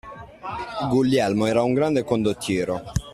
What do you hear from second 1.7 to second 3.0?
grande condottiero.